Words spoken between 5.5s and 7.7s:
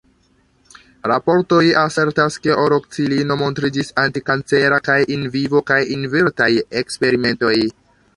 kaj in vitraj eksperimentoj.